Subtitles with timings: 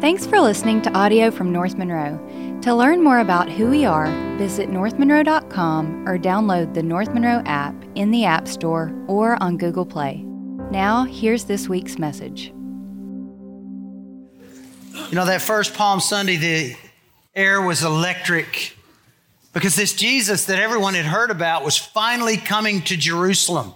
[0.00, 2.18] Thanks for listening to audio from North Monroe.
[2.62, 4.06] To learn more about who we are,
[4.38, 9.84] visit northmonroe.com or download the North Monroe app in the App Store or on Google
[9.84, 10.24] Play.
[10.70, 12.46] Now, here's this week's message.
[15.10, 16.76] You know, that first Palm Sunday, the
[17.34, 18.74] air was electric
[19.52, 23.74] because this Jesus that everyone had heard about was finally coming to Jerusalem.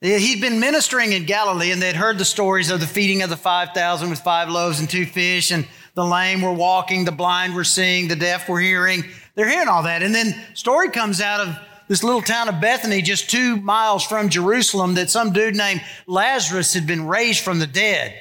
[0.00, 3.36] He'd been ministering in Galilee and they'd heard the stories of the feeding of the
[3.36, 7.64] 5,000 with five loaves and two fish, and the lame were walking, the blind were
[7.64, 9.02] seeing, the deaf were hearing.
[9.34, 10.04] They're hearing all that.
[10.04, 11.56] And then story comes out of
[11.88, 16.74] this little town of Bethany, just two miles from Jerusalem, that some dude named Lazarus
[16.74, 18.14] had been raised from the dead.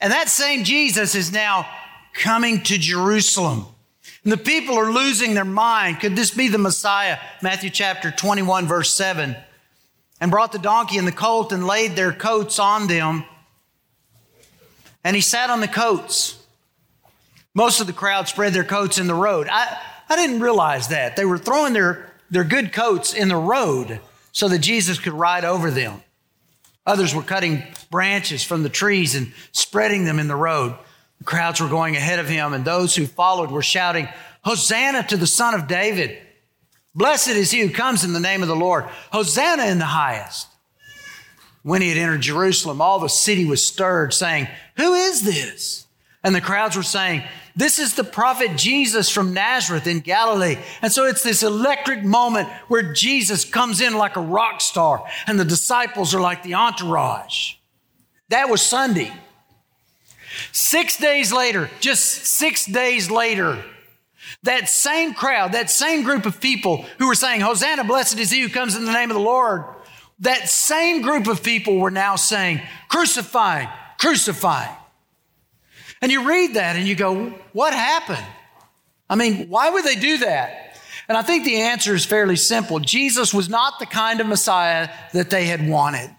[0.00, 1.68] And that same Jesus is now
[2.12, 3.66] coming to Jerusalem.
[4.24, 6.00] And the people are losing their mind.
[6.00, 7.18] Could this be the Messiah?
[7.40, 9.36] Matthew chapter 21, verse 7
[10.20, 13.24] and brought the donkey and the colt and laid their coats on them.
[15.04, 16.42] And he sat on the coats.
[17.54, 19.48] Most of the crowd spread their coats in the road.
[19.50, 21.16] I, I didn't realize that.
[21.16, 24.00] They were throwing their, their good coats in the road
[24.32, 26.02] so that Jesus could ride over them.
[26.86, 30.74] Others were cutting branches from the trees and spreading them in the road.
[31.18, 34.08] The crowds were going ahead of him, and those who followed were shouting,
[34.42, 36.18] Hosanna to the Son of David!
[36.98, 38.84] Blessed is he who comes in the name of the Lord.
[39.12, 40.48] Hosanna in the highest.
[41.62, 45.86] When he had entered Jerusalem, all the city was stirred, saying, Who is this?
[46.24, 47.22] And the crowds were saying,
[47.54, 50.58] This is the prophet Jesus from Nazareth in Galilee.
[50.82, 55.38] And so it's this electric moment where Jesus comes in like a rock star, and
[55.38, 57.54] the disciples are like the entourage.
[58.28, 59.12] That was Sunday.
[60.50, 63.62] Six days later, just six days later,
[64.44, 68.40] that same crowd, that same group of people who were saying, Hosanna, blessed is he
[68.40, 69.64] who comes in the name of the Lord,
[70.20, 73.66] that same group of people were now saying, Crucify,
[73.98, 74.66] crucify.
[76.00, 78.24] And you read that and you go, What happened?
[79.10, 80.76] I mean, why would they do that?
[81.08, 82.78] And I think the answer is fairly simple.
[82.78, 86.10] Jesus was not the kind of Messiah that they had wanted.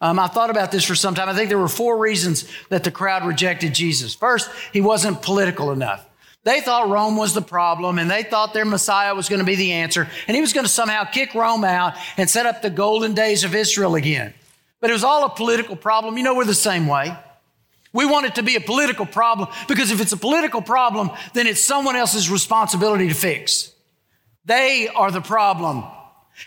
[0.00, 1.28] Um, I thought about this for some time.
[1.28, 4.14] I think there were four reasons that the crowd rejected Jesus.
[4.14, 6.06] First, he wasn't political enough.
[6.42, 9.56] They thought Rome was the problem and they thought their Messiah was going to be
[9.56, 12.70] the answer and he was going to somehow kick Rome out and set up the
[12.70, 14.32] golden days of Israel again.
[14.80, 16.16] But it was all a political problem.
[16.16, 17.14] You know, we're the same way.
[17.92, 21.46] We want it to be a political problem because if it's a political problem, then
[21.46, 23.72] it's someone else's responsibility to fix.
[24.44, 25.84] They are the problem.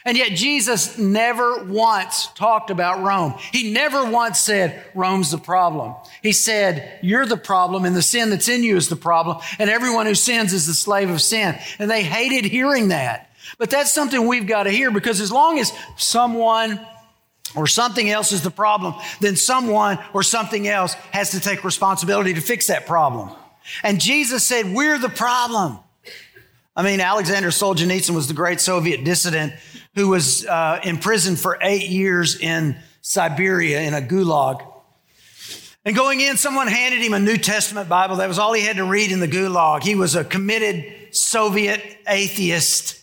[0.05, 3.35] And yet Jesus never once talked about Rome.
[3.51, 5.95] He never once said, Rome's the problem.
[6.21, 9.37] He said, you're the problem and the sin that's in you is the problem.
[9.59, 11.57] And everyone who sins is the slave of sin.
[11.79, 13.29] And they hated hearing that.
[13.57, 16.85] But that's something we've got to hear because as long as someone
[17.55, 22.33] or something else is the problem, then someone or something else has to take responsibility
[22.33, 23.29] to fix that problem.
[23.83, 25.79] And Jesus said, we're the problem.
[26.75, 29.53] I mean, Alexander Solzhenitsyn was the great Soviet dissident
[29.95, 34.65] who was uh, imprisoned for eight years in Siberia in a gulag.
[35.85, 38.17] And going in, someone handed him a New Testament Bible.
[38.17, 39.83] That was all he had to read in the gulag.
[39.83, 43.01] He was a committed Soviet atheist.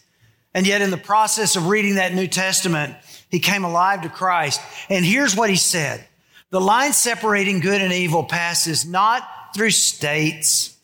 [0.55, 2.97] And yet, in the process of reading that New Testament,
[3.31, 4.61] he came alive to Christ.
[4.89, 6.05] And here's what he said
[6.51, 10.77] The line separating good and evil passes not through states,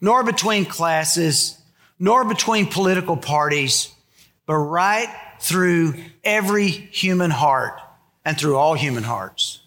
[0.00, 1.56] nor between classes,
[1.98, 3.94] nor between political parties,
[4.44, 5.08] but right
[5.44, 5.94] through
[6.24, 7.78] every human heart
[8.24, 9.60] and through all human hearts.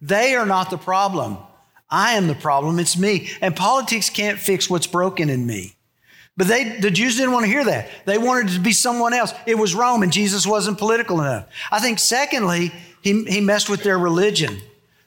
[0.00, 1.38] They are not the problem.
[1.90, 2.78] I am the problem.
[2.78, 3.30] It's me.
[3.40, 5.74] And politics can't fix what's broken in me.
[6.36, 7.88] But they, the Jews didn't want to hear that.
[8.04, 9.34] They wanted to be someone else.
[9.44, 11.46] It was Rome, and Jesus wasn't political enough.
[11.70, 12.72] I think, secondly,
[13.02, 14.60] he, he messed with their religion.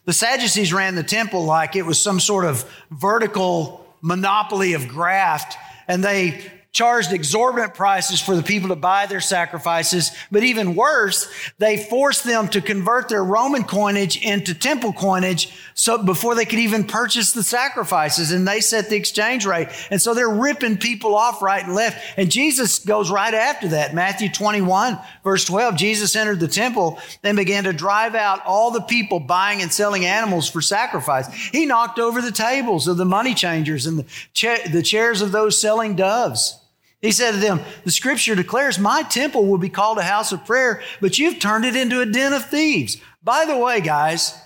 [0.04, 5.58] The Sadducees ran the temple like it was some sort of vertical monopoly of graft,
[5.88, 10.12] and they charged exorbitant prices for the people to buy their sacrifices.
[10.32, 11.28] But even worse,
[11.58, 16.60] they forced them to convert their Roman coinage into temple coinage so before they could
[16.60, 19.70] even purchase the sacrifices and they set the exchange rate.
[19.90, 22.00] And so they're ripping people off right and left.
[22.16, 23.96] And Jesus goes right after that.
[23.96, 28.82] Matthew 21 verse 12, Jesus entered the temple and began to drive out all the
[28.82, 31.28] people buying and selling animals for sacrifice.
[31.34, 35.32] He knocked over the tables of the money changers and the, cha- the chairs of
[35.32, 36.62] those selling doves.
[37.02, 40.46] He said to them, The scripture declares, My temple will be called a house of
[40.46, 42.98] prayer, but you've turned it into a den of thieves.
[43.24, 44.40] By the way, guys,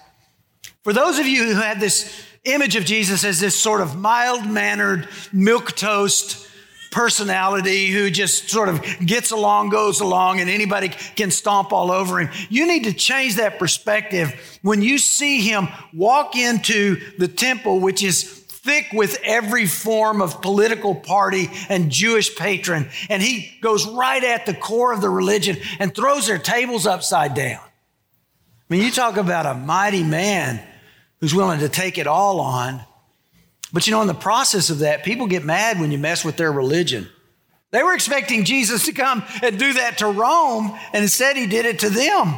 [0.84, 4.50] for those of you who had this image of Jesus as this sort of mild
[4.50, 6.48] mannered, milk toast
[6.92, 12.20] personality who just sort of gets along, goes along, and anybody can stomp all over
[12.20, 12.30] him.
[12.50, 18.04] You need to change that perspective when you see him walk into the temple, which
[18.04, 22.90] is thick with every form of political party and Jewish patron.
[23.10, 27.34] And he goes right at the core of the religion and throws their tables upside
[27.34, 27.60] down.
[27.60, 30.62] I mean, you talk about a mighty man
[31.20, 32.82] who's willing to take it all on.
[33.74, 36.38] But you know, in the process of that, people get mad when you mess with
[36.38, 37.10] their religion.
[37.72, 41.66] They were expecting Jesus to come and do that to Rome, and instead he did
[41.66, 42.36] it to them.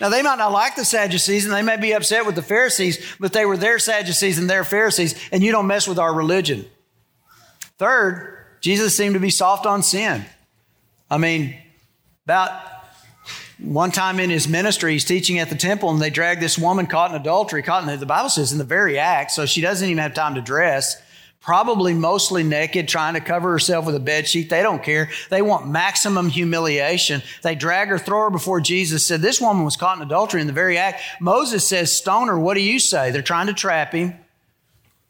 [0.00, 3.04] Now, they might not like the Sadducees and they may be upset with the Pharisees,
[3.18, 6.66] but they were their Sadducees and their Pharisees, and you don't mess with our religion.
[7.78, 10.24] Third, Jesus seemed to be soft on sin.
[11.10, 11.56] I mean,
[12.24, 12.50] about
[13.58, 16.86] one time in his ministry, he's teaching at the temple, and they drag this woman
[16.86, 19.60] caught in adultery, caught in the, the Bible says in the very act, so she
[19.60, 21.00] doesn't even have time to dress
[21.46, 24.50] probably mostly naked, trying to cover herself with a bed sheet.
[24.50, 25.10] They don't care.
[25.30, 27.22] They want maximum humiliation.
[27.42, 30.48] They drag her, throw her before Jesus, said, This woman was caught in adultery in
[30.48, 31.00] the very act.
[31.20, 32.38] Moses says, Stone her.
[32.38, 33.12] What do you say?
[33.12, 34.14] They're trying to trap him,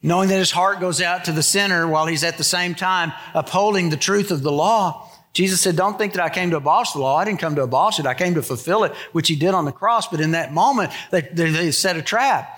[0.02, 3.14] knowing that his heart goes out to the sinner while he's at the same time
[3.32, 5.10] upholding the truth of the law.
[5.32, 7.16] Jesus said, Don't think that I came to abolish the law.
[7.16, 8.04] I didn't come to abolish it.
[8.04, 10.06] I came to fulfill it, which he did on the cross.
[10.06, 12.55] But in that moment, they, they, they set a trap.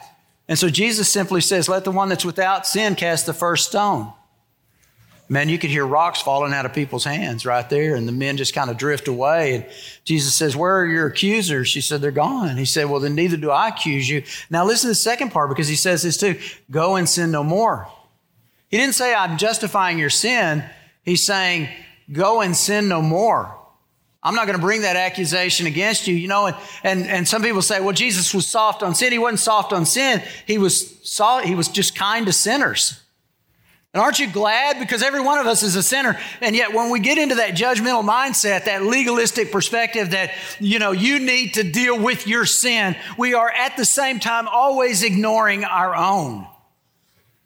[0.48, 4.12] And so Jesus simply says, Let the one that's without sin cast the first stone.
[5.30, 8.38] Man, you could hear rocks falling out of people's hands right there, and the men
[8.38, 9.56] just kind of drift away.
[9.56, 9.66] And
[10.04, 11.68] Jesus says, Where are your accusers?
[11.68, 12.56] She said, They're gone.
[12.56, 14.22] He said, Well, then neither do I accuse you.
[14.48, 16.38] Now listen to the second part because he says this too
[16.70, 17.88] go and sin no more.
[18.70, 20.64] He didn't say, I'm justifying your sin.
[21.04, 21.68] He's saying,
[22.10, 23.57] Go and sin no more.
[24.28, 26.48] I'm not going to bring that accusation against you, you know.
[26.48, 29.10] And, and, and some people say, well, Jesus was soft on sin.
[29.10, 30.22] He wasn't soft on sin.
[30.46, 33.00] He was, soft, he was just kind to sinners.
[33.94, 34.78] And aren't you glad?
[34.80, 36.20] Because every one of us is a sinner.
[36.42, 40.92] And yet, when we get into that judgmental mindset, that legalistic perspective that, you know,
[40.92, 45.64] you need to deal with your sin, we are at the same time always ignoring
[45.64, 46.46] our own.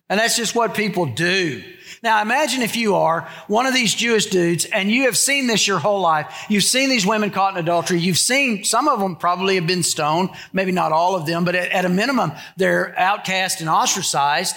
[0.08, 1.62] And that's just what people do.
[2.02, 5.68] Now imagine if you are one of these Jewish dudes and you have seen this
[5.68, 6.46] your whole life.
[6.48, 8.00] You've seen these women caught in adultery.
[8.00, 11.54] You've seen some of them probably have been stoned, maybe not all of them, but
[11.54, 14.56] at, at a minimum, they're outcast and ostracized.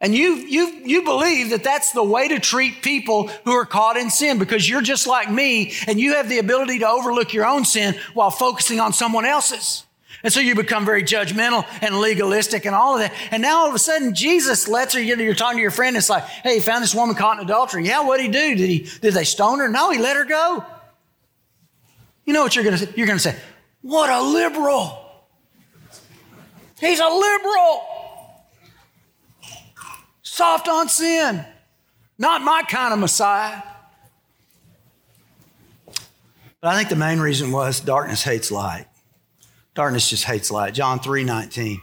[0.00, 3.96] And you, you, you believe that that's the way to treat people who are caught
[3.96, 7.44] in sin because you're just like me and you have the ability to overlook your
[7.44, 9.84] own sin while focusing on someone else's.
[10.22, 13.14] And so you become very judgmental and legalistic and all of that.
[13.30, 15.70] And now all of a sudden Jesus lets her, you know, you're talking to your
[15.70, 15.96] friend.
[15.96, 17.86] It's like, hey, he found this woman caught in adultery.
[17.86, 18.54] Yeah, what did he do?
[18.56, 19.68] Did he, did they stone her?
[19.68, 20.64] No, he let her go.
[22.24, 22.92] You know what you're going to say?
[22.96, 23.36] You're going to say,
[23.80, 25.04] what a liberal.
[26.80, 27.84] He's a liberal.
[30.22, 31.44] Soft on sin.
[32.18, 33.62] Not my kind of Messiah.
[36.60, 38.86] But I think the main reason was darkness hates light.
[39.78, 40.74] Darkness just hates light.
[40.74, 41.80] John 3 19.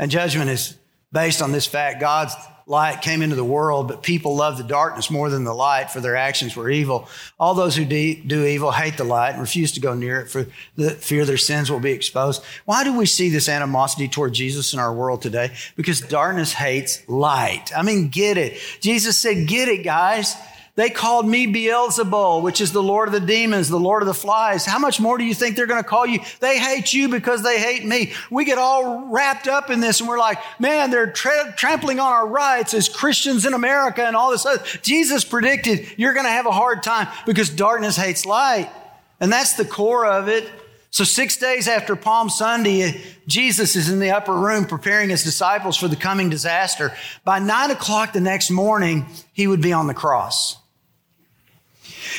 [0.00, 0.76] And judgment is
[1.12, 2.34] based on this fact God's
[2.66, 6.00] light came into the world, but people love the darkness more than the light, for
[6.00, 7.08] their actions were evil.
[7.38, 10.46] All those who do evil hate the light and refuse to go near it, for
[10.74, 12.42] the fear their sins will be exposed.
[12.64, 15.54] Why do we see this animosity toward Jesus in our world today?
[15.76, 17.70] Because darkness hates light.
[17.76, 18.58] I mean, get it.
[18.80, 20.34] Jesus said, Get it, guys.
[20.76, 24.14] They called me Beelzebul, which is the Lord of the demons, the Lord of the
[24.14, 24.66] flies.
[24.66, 26.20] How much more do you think they're going to call you?
[26.40, 28.12] They hate you because they hate me.
[28.30, 32.12] We get all wrapped up in this and we're like, man, they're tra- trampling on
[32.12, 34.62] our rights as Christians in America and all this other.
[34.82, 38.70] Jesus predicted you're going to have a hard time because darkness hates light.
[39.18, 40.46] And that's the core of it.
[40.90, 42.92] So, six days after Palm Sunday, uh,
[43.26, 46.92] Jesus is in the upper room preparing his disciples for the coming disaster.
[47.24, 50.56] By nine o'clock the next morning, he would be on the cross.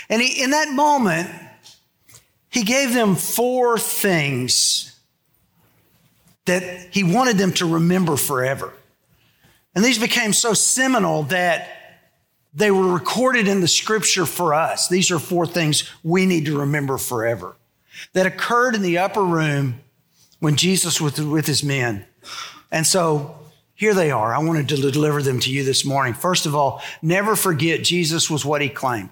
[0.10, 1.30] And he, in that moment,
[2.50, 4.98] he gave them four things
[6.46, 8.74] that he wanted them to remember forever.
[9.76, 11.70] And these became so seminal that
[12.54, 14.88] they were recorded in the scripture for us.
[14.88, 17.56] These are four things we need to remember forever
[18.14, 19.82] that occurred in the upper room
[20.40, 22.06] when Jesus was with his men.
[22.72, 23.38] And so
[23.76, 24.34] here they are.
[24.34, 26.16] I wanted to deliver them to you this morning.
[26.16, 29.12] First of all, never forget Jesus was what he claimed.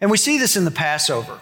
[0.00, 1.40] And we see this in the Passover.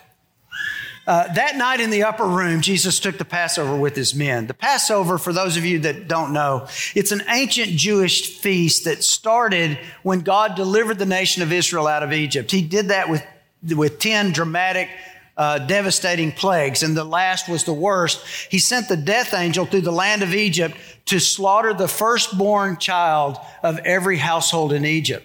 [1.07, 4.49] Uh, that night in the upper room, Jesus took the Passover with his men.
[4.49, 9.05] The Passover, for those of you that don't know, it's an ancient Jewish feast that
[9.05, 12.51] started when God delivered the nation of Israel out of Egypt.
[12.51, 13.25] He did that with,
[13.63, 14.89] with 10 dramatic,
[15.37, 18.27] uh, devastating plagues, and the last was the worst.
[18.51, 23.39] He sent the death angel through the land of Egypt to slaughter the firstborn child
[23.63, 25.25] of every household in Egypt.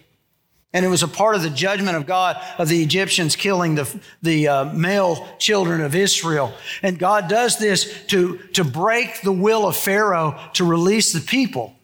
[0.74, 4.01] And it was a part of the judgment of God of the Egyptians killing the,
[4.22, 6.54] the uh, male children of Israel.
[6.82, 11.75] And God does this to, to break the will of Pharaoh to release the people.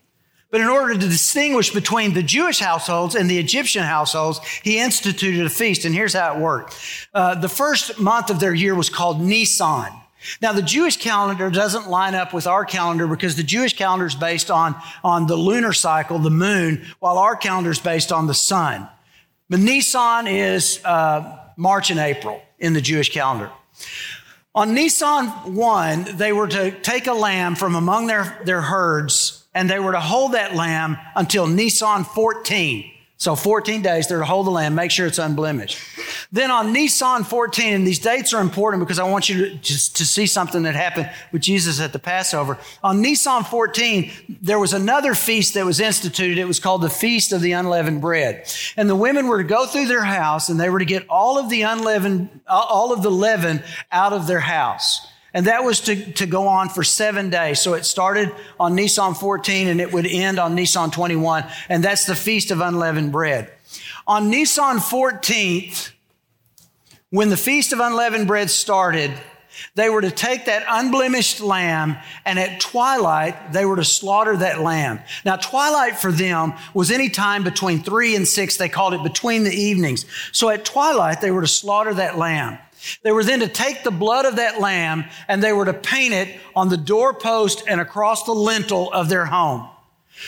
[0.49, 5.45] But in order to distinguish between the Jewish households and the Egyptian households, he instituted
[5.45, 5.83] a feast.
[5.83, 6.75] And here's how it worked.
[7.13, 9.91] Uh, the first month of their year was called Nisan.
[10.41, 14.15] Now, the Jewish calendar doesn't line up with our calendar because the Jewish calendar is
[14.15, 18.33] based on, on the lunar cycle, the moon, while our calendar is based on the
[18.33, 18.87] sun.
[19.49, 23.51] But Nisan is uh, March and April in the Jewish calendar.
[24.53, 29.67] On Nisan 1, they were to take a lamb from among their, their herds and
[29.67, 32.91] they were to hold that lamb until Nisan 14.
[33.19, 35.79] So 14 days, they're to hold the lamb, make sure it's unblemished.
[36.31, 39.97] Then on Nisan 14, and these dates are important because I want you to, just
[39.97, 42.59] to see something that happened with Jesus at the Passover.
[42.83, 46.37] On Nisan 14, there was another feast that was instituted.
[46.37, 48.47] It was called the Feast of the Unleavened Bread.
[48.77, 51.39] And the women were to go through their house and they were to get all
[51.39, 55.07] of the unleavened, all of the leaven out of their house.
[55.37, 57.61] And that was to, to go on for seven days.
[57.61, 61.45] So it started on Nisan 14 and it would end on Nisan 21.
[61.69, 63.53] And that's the Feast of Unleavened Bread.
[64.07, 65.91] On Nisan 14th,
[67.11, 69.11] when the Feast of Unleavened Bread started,
[69.75, 74.61] they were to take that unblemished lamb and at twilight, they were to slaughter that
[74.61, 75.01] lamb.
[75.23, 78.57] Now, twilight for them was any time between three and six.
[78.57, 80.07] They called it between the evenings.
[80.31, 82.57] So at twilight, they were to slaughter that lamb.
[83.03, 86.13] They were then to take the blood of that lamb and they were to paint
[86.13, 89.67] it on the doorpost and across the lintel of their home.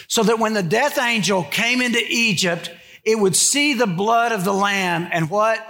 [0.07, 2.71] So that when the death angel came into Egypt,
[3.03, 5.65] it would see the blood of the lamb and what?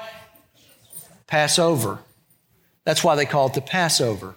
[1.28, 2.00] Passover.
[2.84, 4.36] That's why they call it the Passover.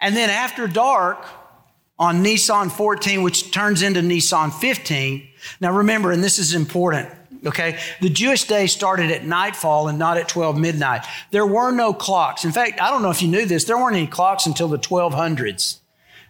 [0.00, 1.26] And then after dark,
[1.98, 5.28] on Nisan 14, which turns into Nisan 15.
[5.60, 7.08] Now remember, and this is important,
[7.46, 7.78] Okay.
[8.00, 11.04] The Jewish day started at nightfall and not at 12 midnight.
[11.30, 12.44] There were no clocks.
[12.44, 13.64] In fact, I don't know if you knew this.
[13.64, 15.78] There weren't any clocks until the 1200s.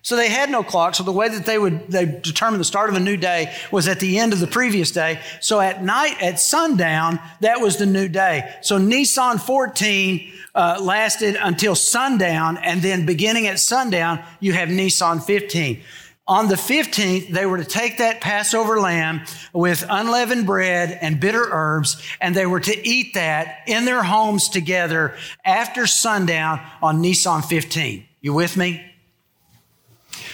[0.05, 0.95] So they had no clock.
[0.95, 3.89] So the way that they would they determine the start of a new day was
[3.89, 5.19] at the end of the previous day.
[5.41, 8.55] So at night, at sundown, that was the new day.
[8.61, 15.21] So Nisan 14 uh, lasted until sundown, and then beginning at sundown, you have Nisan
[15.21, 15.81] 15.
[16.27, 21.47] On the 15th, they were to take that Passover lamb with unleavened bread and bitter
[21.51, 27.43] herbs, and they were to eat that in their homes together after sundown on Nisan
[27.43, 28.07] 15.
[28.23, 28.83] You with me?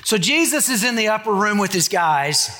[0.04, 2.50] So Jesus is in the upper room with his guys.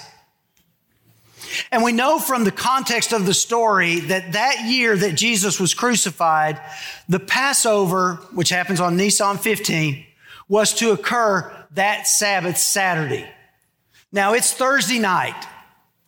[1.70, 5.72] And we know from the context of the story that that year that Jesus was
[5.72, 6.60] crucified,
[7.08, 10.04] the Passover, which happens on Nisan 15,
[10.48, 13.28] was to occur that Sabbath Saturday.
[14.12, 15.46] Now it's Thursday night,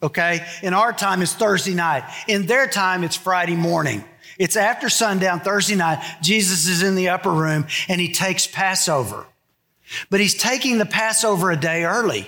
[0.02, 0.46] okay?
[0.62, 2.04] In our time, it's Thursday night.
[2.26, 4.04] In their time, it's Friday morning.
[4.38, 6.02] It's after sundown, Thursday night.
[6.22, 9.26] Jesus is in the upper room and he takes Passover.
[10.10, 12.26] But he's taking the Passover a day early.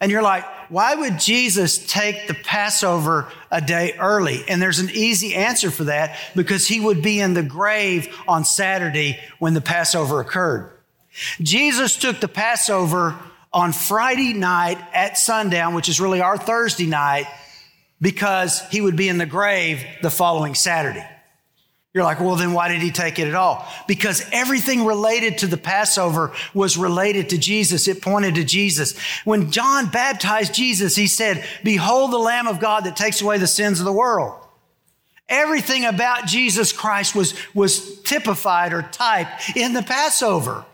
[0.00, 4.44] And you're like, why would Jesus take the Passover a day early?
[4.48, 8.44] And there's an easy answer for that because he would be in the grave on
[8.44, 10.75] Saturday when the Passover occurred.
[11.40, 13.16] Jesus took the Passover
[13.52, 17.26] on Friday night at sundown, which is really our Thursday night,
[18.00, 21.06] because he would be in the grave the following Saturday.
[21.94, 23.66] You're like, well, then why did he take it at all?
[23.88, 27.88] Because everything related to the Passover was related to Jesus.
[27.88, 28.98] It pointed to Jesus.
[29.24, 33.46] When John baptized Jesus, he said, Behold the Lamb of God that takes away the
[33.46, 34.38] sins of the world.
[35.26, 40.66] Everything about Jesus Christ was, was typified or typed in the Passover.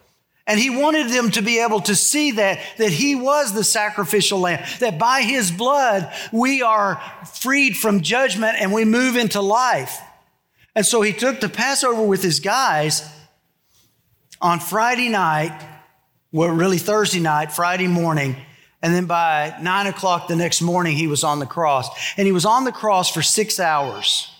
[0.52, 4.38] And he wanted them to be able to see that, that he was the sacrificial
[4.38, 7.00] lamb, that by his blood we are
[7.40, 9.98] freed from judgment and we move into life.
[10.74, 13.10] And so he took the Passover with his guys
[14.42, 15.58] on Friday night,
[16.32, 18.36] well, really Thursday night, Friday morning.
[18.82, 21.88] And then by nine o'clock the next morning, he was on the cross.
[22.18, 24.31] And he was on the cross for six hours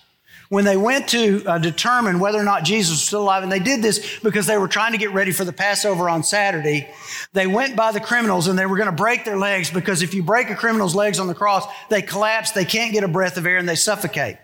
[0.53, 3.57] when they went to uh, determine whether or not Jesus was still alive, and they
[3.57, 6.87] did this because they were trying to get ready for the Passover on Saturday,
[7.31, 10.13] they went by the criminals and they were going to break their legs because if
[10.13, 13.37] you break a criminal's legs on the cross, they collapse, they can't get a breath
[13.37, 14.37] of air, and they suffocate.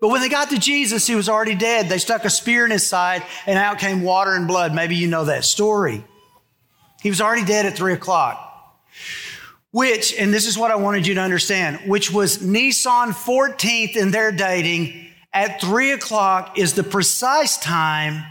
[0.00, 1.90] But when they got to Jesus, he was already dead.
[1.90, 4.74] They stuck a spear in his side, and out came water and blood.
[4.74, 6.02] Maybe you know that story.
[7.02, 8.48] He was already dead at three o'clock
[9.70, 14.10] which, and this is what I wanted you to understand, which was Nisan 14th in
[14.10, 18.24] their dating at three o'clock is the precise time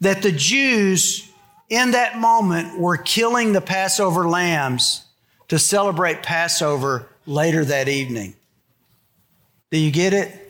[0.00, 1.30] that the Jews
[1.70, 5.04] in that moment were killing the Passover lambs
[5.48, 8.34] to celebrate Passover later that evening.
[9.70, 10.40] Do you get it?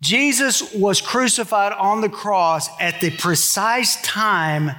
[0.00, 4.72] Jesus was crucified on the cross at the precise time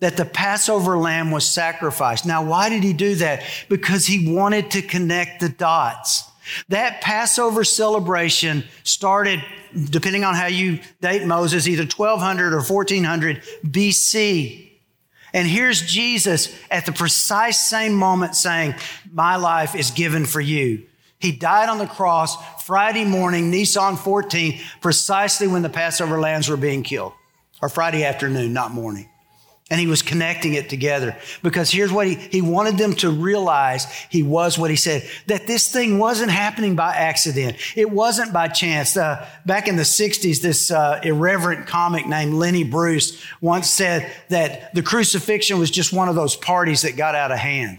[0.00, 2.24] that the Passover lamb was sacrificed.
[2.24, 3.42] Now, why did he do that?
[3.68, 6.29] Because he wanted to connect the dots.
[6.68, 9.42] That Passover celebration started,
[9.90, 14.70] depending on how you date Moses, either 1200 or 1400 BC.
[15.32, 18.74] And here's Jesus at the precise same moment saying,
[19.12, 20.86] My life is given for you.
[21.18, 26.56] He died on the cross Friday morning, Nisan 14, precisely when the Passover lambs were
[26.56, 27.12] being killed,
[27.60, 29.08] or Friday afternoon, not morning.
[29.70, 33.84] And he was connecting it together because here's what he, he wanted them to realize
[34.10, 37.56] he was what he said, that this thing wasn't happening by accident.
[37.76, 38.96] It wasn't by chance.
[38.96, 44.74] Uh, back in the 60s, this uh, irreverent comic named Lenny Bruce once said that
[44.74, 47.78] the crucifixion was just one of those parties that got out of hand.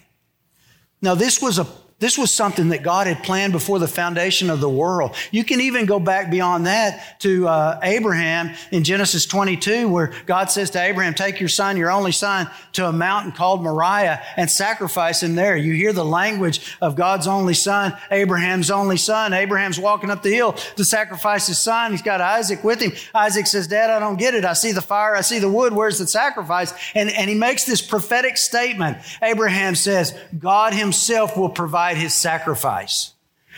[1.02, 1.68] Now, this was a
[2.02, 5.16] this was something that God had planned before the foundation of the world.
[5.30, 10.50] You can even go back beyond that to uh, Abraham in Genesis 22, where God
[10.50, 14.50] says to Abraham, Take your son, your only son, to a mountain called Moriah and
[14.50, 15.56] sacrifice him there.
[15.56, 19.34] You hear the language of God's only son, Abraham's only son.
[19.34, 21.92] Abraham's walking up the hill to sacrifice his son.
[21.92, 22.94] He's got Isaac with him.
[23.14, 24.44] Isaac says, Dad, I don't get it.
[24.44, 25.72] I see the fire, I see the wood.
[25.72, 26.74] Where's the sacrifice?
[26.96, 28.98] And, and he makes this prophetic statement.
[29.22, 33.14] Abraham says, God himself will provide provide his sacrifice,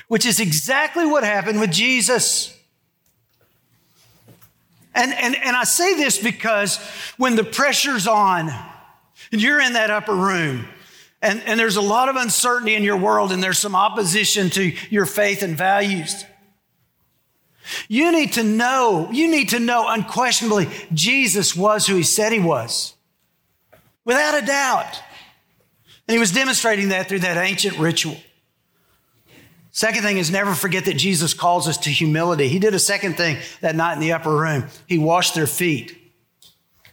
[0.07, 2.57] which is exactly what happened with Jesus.
[4.95, 6.77] And, and, and I say this because
[7.17, 8.51] when the pressure's on
[9.31, 10.67] and you're in that upper room
[11.21, 14.73] and, and there's a lot of uncertainty in your world and there's some opposition to
[14.89, 16.25] your faith and values,
[17.87, 22.39] you need to know, you need to know unquestionably Jesus was who he said he
[22.39, 22.93] was.
[24.05, 25.01] Without a doubt.
[26.07, 28.17] And he was demonstrating that through that ancient ritual.
[29.71, 32.47] Second thing is never forget that Jesus calls us to humility.
[32.47, 34.65] He did a second thing that night in the upper room.
[34.87, 35.97] He washed their feet.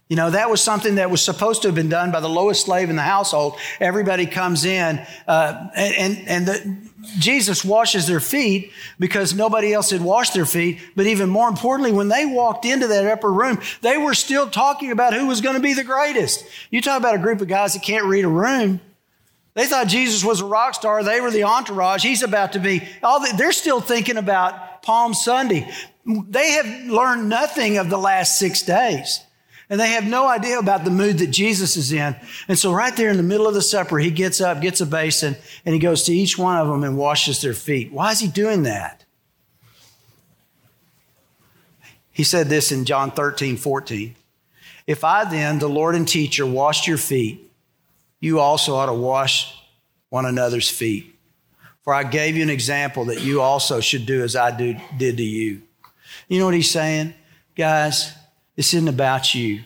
[0.09, 2.64] You know, that was something that was supposed to have been done by the lowest
[2.64, 3.59] slave in the household.
[3.79, 4.99] Everybody comes in,
[5.29, 6.76] uh, and, and the,
[7.21, 10.80] Jesus washes their feet because nobody else had washed their feet.
[10.97, 14.91] But even more importantly, when they walked into that upper room, they were still talking
[14.91, 16.45] about who was going to be the greatest.
[16.71, 18.80] You talk about a group of guys that can't read a room.
[19.54, 21.02] They thought Jesus was a rock star.
[21.02, 22.02] They were the entourage.
[22.02, 22.86] He's about to be.
[23.02, 25.69] All the, they're still thinking about Palm Sunday.
[26.06, 29.21] They have learned nothing of the last six days.
[29.69, 32.17] And they have no idea about the mood that Jesus is in.
[32.49, 34.86] And so, right there in the middle of the supper, he gets up, gets a
[34.86, 37.93] basin, and he goes to each one of them and washes their feet.
[37.93, 39.04] Why is he doing that?
[42.10, 44.17] He said this in John 13, 14.
[44.89, 47.50] If I then, the Lord and teacher, washed your feet,
[48.21, 49.54] you also ought to wash
[50.11, 51.17] one another's feet.
[51.83, 55.17] For I gave you an example that you also should do as I do, did
[55.17, 55.63] to you.
[56.28, 57.15] You know what he's saying?
[57.56, 58.13] Guys,
[58.54, 59.63] this isn't about you.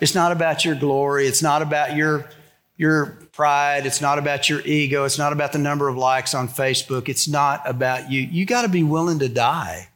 [0.00, 1.26] It's not about your glory.
[1.26, 2.28] It's not about your,
[2.76, 3.86] your pride.
[3.86, 5.04] It's not about your ego.
[5.04, 7.08] It's not about the number of likes on Facebook.
[7.08, 8.20] It's not about you.
[8.20, 9.88] You got to be willing to die.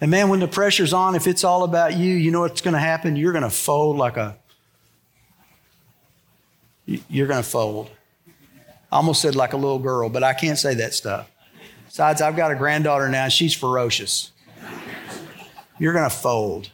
[0.00, 2.74] And man, when the pressure's on, if it's all about you, you know what's going
[2.74, 3.14] to happen?
[3.14, 4.36] You're going to fold like a
[6.86, 7.90] you're going to fold.
[8.90, 11.30] I almost said like a little girl, but I can't say that stuff.
[11.86, 14.32] Besides, I've got a granddaughter now, and she's ferocious.
[15.78, 16.70] You're going to fold.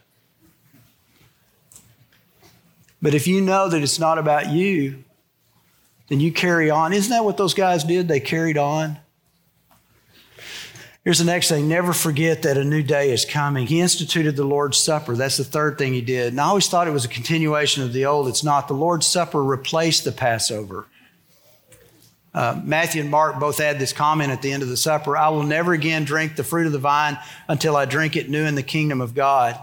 [3.01, 5.05] But if you know that it's not about you,
[6.09, 6.93] then you carry on.
[6.93, 8.09] Isn't that what those guys did?
[8.09, 8.99] They carried on.
[11.09, 13.67] Here's the next thing never forget that a new day is coming.
[13.67, 15.17] He instituted the Lord's Supper.
[15.17, 16.35] That's the third thing he did.
[16.35, 18.29] And I always thought it was a continuation of the old.
[18.29, 18.69] It's not.
[18.69, 20.85] The Lord's Supper replaced the Passover.
[22.35, 25.31] Uh, Matthew and Mark both add this comment at the end of the supper I
[25.31, 27.19] will never again drink the fruit of the vine
[27.49, 29.59] until I drink it new in the kingdom of God.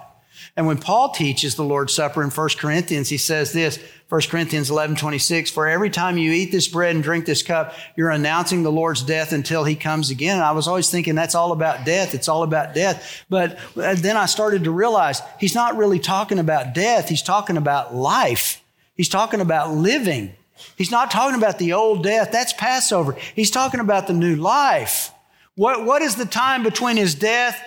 [0.57, 4.69] And when Paul teaches the Lord's Supper in 1 Corinthians, he says this 1 Corinthians
[4.69, 8.63] 11 26, for every time you eat this bread and drink this cup, you're announcing
[8.63, 10.37] the Lord's death until he comes again.
[10.37, 12.13] And I was always thinking that's all about death.
[12.13, 13.25] It's all about death.
[13.29, 17.09] But uh, then I started to realize he's not really talking about death.
[17.09, 18.61] He's talking about life.
[18.95, 20.33] He's talking about living.
[20.77, 22.31] He's not talking about the old death.
[22.31, 23.17] That's Passover.
[23.35, 25.11] He's talking about the new life.
[25.55, 27.61] What, what is the time between his death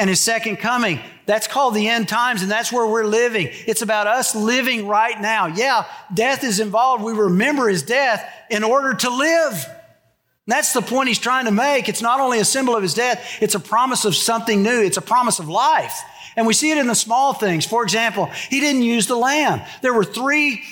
[0.00, 0.98] and his second coming.
[1.26, 3.50] That's called the end times, and that's where we're living.
[3.66, 5.46] It's about us living right now.
[5.46, 7.04] Yeah, death is involved.
[7.04, 9.52] We remember his death in order to live.
[9.52, 11.90] And that's the point he's trying to make.
[11.90, 14.96] It's not only a symbol of his death, it's a promise of something new, it's
[14.96, 16.00] a promise of life.
[16.34, 17.66] And we see it in the small things.
[17.66, 19.60] For example, he didn't use the lamb.
[19.82, 20.62] There were three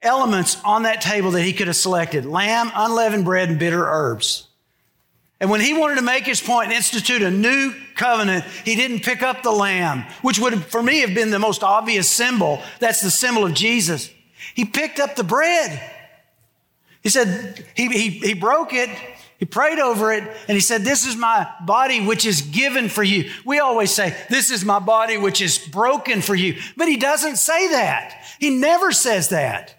[0.00, 4.47] elements on that table that he could have selected lamb, unleavened bread, and bitter herbs.
[5.40, 9.04] And when he wanted to make his point and institute a new covenant, he didn't
[9.04, 12.60] pick up the lamb, which would, for me, have been the most obvious symbol.
[12.80, 14.10] That's the symbol of Jesus.
[14.54, 15.80] He picked up the bread.
[17.02, 18.90] He said, he, he, he broke it,
[19.38, 23.04] he prayed over it, and he said, This is my body which is given for
[23.04, 23.30] you.
[23.44, 26.56] We always say, This is my body which is broken for you.
[26.76, 28.20] But he doesn't say that.
[28.40, 29.77] He never says that.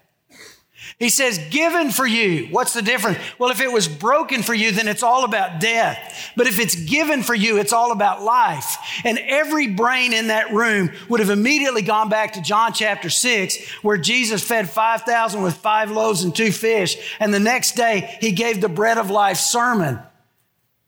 [1.00, 2.48] He says, given for you.
[2.52, 3.20] What's the difference?
[3.38, 6.32] Well, if it was broken for you, then it's all about death.
[6.36, 8.76] But if it's given for you, it's all about life.
[9.06, 13.66] And every brain in that room would have immediately gone back to John chapter 6,
[13.82, 17.16] where Jesus fed 5,000 with five loaves and two fish.
[17.22, 20.00] And the next day, he gave the bread of life sermon.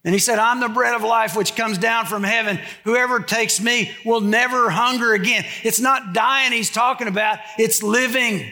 [0.03, 2.59] And he said, I'm the bread of life which comes down from heaven.
[2.83, 5.45] Whoever takes me will never hunger again.
[5.63, 8.51] It's not dying he's talking about, it's living.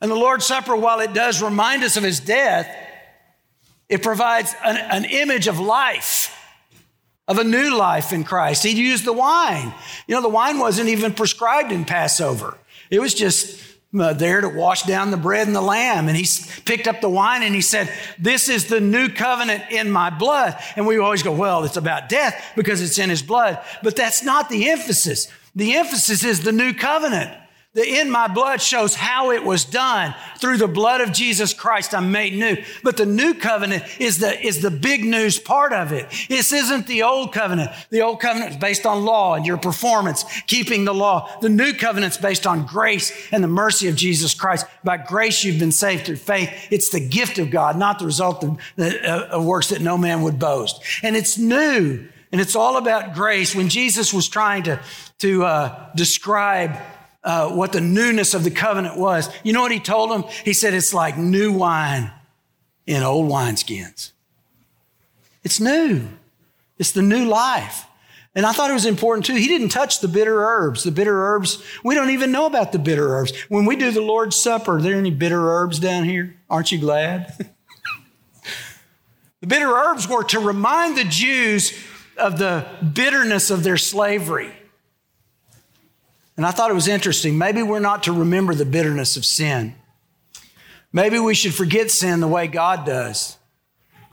[0.00, 2.68] And the Lord's Supper, while it does remind us of his death,
[3.88, 6.36] it provides an, an, image of life,
[7.26, 8.62] of a new life in Christ.
[8.62, 9.72] He used the wine.
[10.06, 12.56] You know, the wine wasn't even prescribed in Passover,
[12.90, 13.64] it was just
[13.98, 16.08] uh, there to wash down the bread and the lamb.
[16.08, 16.26] And he
[16.64, 20.58] picked up the wine and he said, This is the new covenant in my blood.
[20.76, 23.58] And we always go, Well, it's about death because it's in his blood.
[23.82, 25.28] But that's not the emphasis.
[25.54, 27.34] The emphasis is the new covenant.
[27.78, 30.12] The in my blood shows how it was done.
[30.38, 32.56] Through the blood of Jesus Christ, I'm made new.
[32.82, 36.12] But the new covenant is the, is the big news part of it.
[36.28, 37.70] This isn't the old covenant.
[37.90, 41.30] The old covenant is based on law and your performance, keeping the law.
[41.40, 44.66] The new covenant is based on grace and the mercy of Jesus Christ.
[44.82, 46.50] By grace, you've been saved through faith.
[46.72, 50.22] It's the gift of God, not the result of, uh, of works that no man
[50.22, 50.82] would boast.
[51.04, 52.08] And it's new.
[52.32, 53.54] And it's all about grace.
[53.54, 54.80] When Jesus was trying to,
[55.20, 56.76] to uh, describe
[57.28, 59.28] uh, what the newness of the covenant was.
[59.44, 60.24] You know what he told them?
[60.44, 62.10] He said, It's like new wine
[62.86, 64.12] in old wineskins.
[65.44, 66.08] It's new,
[66.78, 67.84] it's the new life.
[68.34, 69.34] And I thought it was important too.
[69.34, 70.84] He didn't touch the bitter herbs.
[70.84, 73.38] The bitter herbs, we don't even know about the bitter herbs.
[73.48, 76.34] When we do the Lord's Supper, are there any bitter herbs down here?
[76.48, 77.34] Aren't you glad?
[79.40, 81.78] the bitter herbs were to remind the Jews
[82.16, 84.57] of the bitterness of their slavery.
[86.38, 87.36] And I thought it was interesting.
[87.36, 89.74] Maybe we're not to remember the bitterness of sin.
[90.92, 93.36] Maybe we should forget sin the way God does.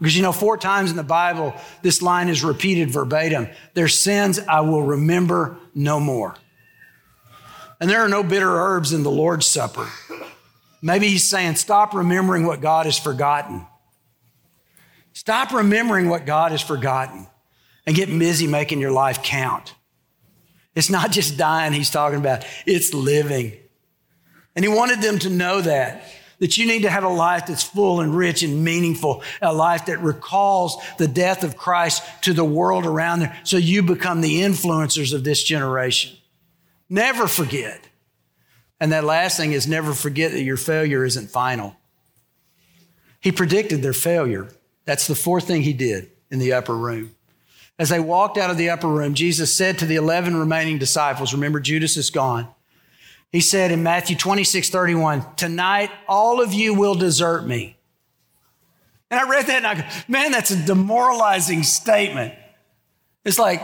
[0.00, 4.40] Because you know, four times in the Bible, this line is repeated verbatim Their sins
[4.40, 6.34] I will remember no more.
[7.80, 9.88] And there are no bitter herbs in the Lord's Supper.
[10.82, 13.66] Maybe he's saying, stop remembering what God has forgotten.
[15.12, 17.28] Stop remembering what God has forgotten
[17.86, 19.74] and get busy making your life count.
[20.76, 23.54] It's not just dying he's talking about, it's living.
[24.54, 26.04] And he wanted them to know that,
[26.38, 29.86] that you need to have a life that's full and rich and meaningful, a life
[29.86, 34.42] that recalls the death of Christ to the world around there so you become the
[34.42, 36.14] influencers of this generation.
[36.90, 37.88] Never forget.
[38.78, 41.74] And that last thing is never forget that your failure isn't final.
[43.20, 44.48] He predicted their failure.
[44.84, 47.15] That's the fourth thing he did in the upper room.
[47.78, 51.34] As they walked out of the upper room, Jesus said to the 11 remaining disciples,
[51.34, 52.48] remember, Judas is gone.
[53.30, 57.76] He said in Matthew 26, 31, Tonight all of you will desert me.
[59.10, 62.34] And I read that and I go, man, that's a demoralizing statement.
[63.24, 63.60] It's like,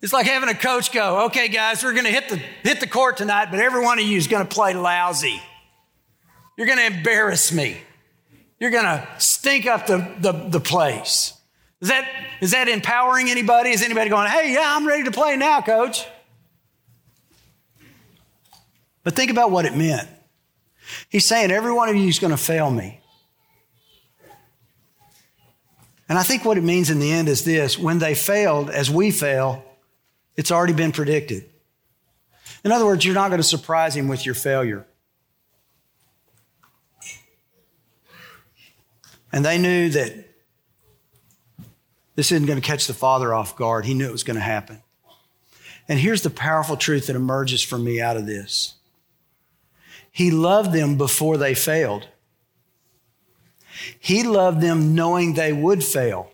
[0.00, 2.86] it's like having a coach go, okay, guys, we're going to hit the, hit the
[2.86, 5.42] court tonight, but every one of you is going to play lousy.
[6.56, 7.78] You're going to embarrass me.
[8.58, 11.34] You're going to stink up the, the, the place.
[11.80, 12.08] Is that,
[12.40, 13.70] is that empowering anybody?
[13.70, 16.06] Is anybody going, hey, yeah, I'm ready to play now, coach?
[19.02, 20.08] But think about what it meant.
[21.08, 23.00] He's saying, every one of you is going to fail me.
[26.08, 28.90] And I think what it means in the end is this when they failed, as
[28.90, 29.64] we fail,
[30.36, 31.44] it's already been predicted.
[32.64, 34.86] In other words, you're not going to surprise him with your failure.
[39.32, 40.29] And they knew that
[42.20, 43.86] this isn't going to catch the father off guard.
[43.86, 44.82] He knew it was going to happen.
[45.88, 48.74] And here's the powerful truth that emerges for me out of this
[50.12, 52.08] He loved them before they failed,
[53.98, 56.30] He loved them knowing they would fail,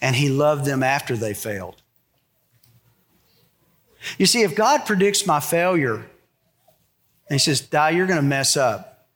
[0.00, 1.82] and He loved them after they failed.
[4.18, 6.04] You see, if God predicts my failure, and
[7.30, 9.08] He says, Di, you're going to mess up,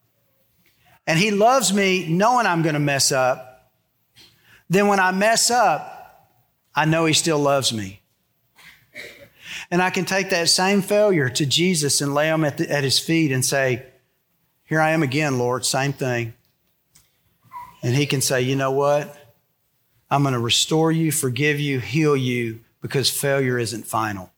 [1.07, 3.50] and He loves me knowing I'm going to mess up,
[4.71, 6.31] then when I mess up,
[6.75, 8.01] I know He still loves me.
[9.73, 12.85] And I can take that same failure to Jesus and lay him at, the, at
[12.85, 13.85] His feet and say,
[14.65, 16.35] Here I am again, Lord, same thing.
[17.83, 19.17] And He can say, You know what?
[20.09, 24.31] I'm going to restore you, forgive you, heal you, because failure isn't final.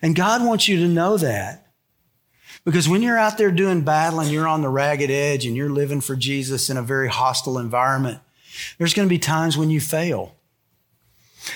[0.00, 1.66] And God wants you to know that.
[2.64, 5.70] Because when you're out there doing battle and you're on the ragged edge and you're
[5.70, 8.20] living for Jesus in a very hostile environment,
[8.78, 10.34] there's going to be times when you fail.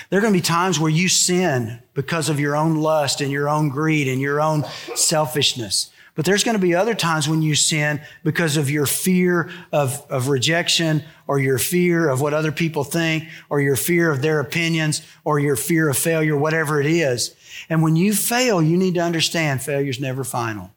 [0.09, 3.31] There are going to be times where you sin because of your own lust and
[3.31, 4.63] your own greed and your own
[4.95, 5.91] selfishness.
[6.15, 10.05] But there's going to be other times when you sin because of your fear of,
[10.09, 14.39] of rejection or your fear of what other people think or your fear of their
[14.39, 17.35] opinions or your fear of failure, whatever it is.
[17.67, 20.71] And when you fail, you need to understand failure's never final.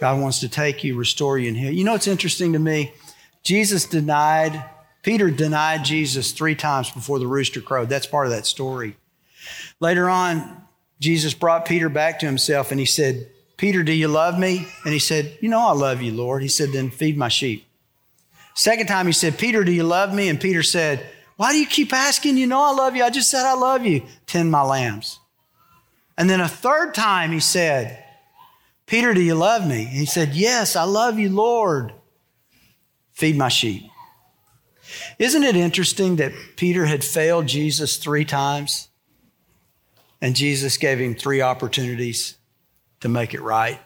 [0.00, 1.72] God wants to take you, restore you, and heal.
[1.72, 2.92] You know what's interesting to me?
[3.42, 4.64] Jesus denied,
[5.02, 7.88] Peter denied Jesus three times before the rooster crowed.
[7.88, 8.96] That's part of that story.
[9.80, 10.62] Later on,
[11.00, 14.66] Jesus brought Peter back to himself and he said, Peter, do you love me?
[14.84, 16.42] And he said, You know I love you, Lord.
[16.42, 17.66] He said, Then feed my sheep.
[18.54, 20.28] Second time he said, Peter, do you love me?
[20.28, 22.36] And Peter said, Why do you keep asking?
[22.36, 23.04] You know I love you.
[23.04, 24.02] I just said I love you.
[24.26, 25.18] Tend my lambs.
[26.18, 28.04] And then a third time he said,
[28.86, 29.82] Peter, do you love me?
[29.82, 31.92] And he said, Yes, I love you, Lord.
[33.12, 33.84] Feed my sheep.
[35.18, 38.88] Isn't it interesting that Peter had failed Jesus three times
[40.20, 42.36] and Jesus gave him three opportunities
[43.00, 43.80] to make it right?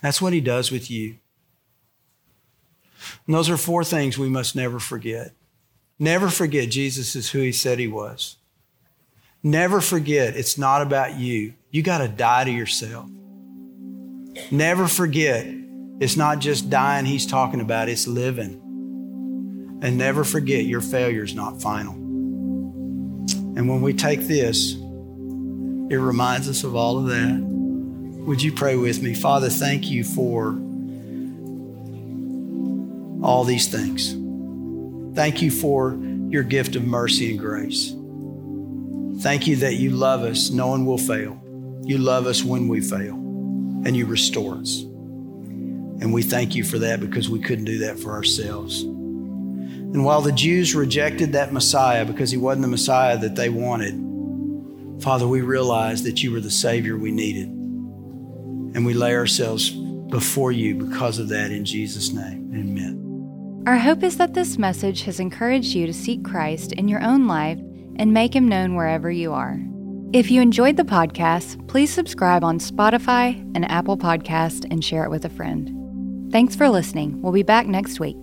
[0.00, 1.18] That's what he does with you.
[3.26, 5.32] And those are four things we must never forget.
[5.98, 8.36] Never forget Jesus is who he said he was.
[9.42, 11.54] Never forget it's not about you.
[11.70, 13.08] You got to die to yourself.
[14.50, 15.46] Never forget,
[16.00, 18.62] it's not just dying he's talking about, it's living.
[19.80, 21.94] And never forget, your failure is not final.
[21.94, 27.40] And when we take this, it reminds us of all of that.
[27.40, 29.14] Would you pray with me?
[29.14, 30.50] Father, thank you for
[33.24, 34.12] all these things.
[35.16, 37.94] Thank you for your gift of mercy and grace.
[39.22, 41.40] Thank you that you love us knowing we'll fail.
[41.82, 44.82] You love us when we fail and you restore us.
[44.82, 48.84] And we thank you for that because we couldn't do that for ourselves.
[49.92, 53.94] And while the Jews rejected that Messiah because he wasn't the Messiah that they wanted,
[55.02, 57.48] Father, we realize that you were the Savior we needed.
[57.48, 62.50] And we lay ourselves before you because of that in Jesus' name.
[62.54, 63.64] Amen.
[63.66, 67.26] Our hope is that this message has encouraged you to seek Christ in your own
[67.26, 67.58] life
[67.96, 69.60] and make him known wherever you are.
[70.12, 75.10] If you enjoyed the podcast, please subscribe on Spotify and Apple Podcast and share it
[75.10, 76.32] with a friend.
[76.32, 77.20] Thanks for listening.
[77.20, 78.16] We'll be back next week.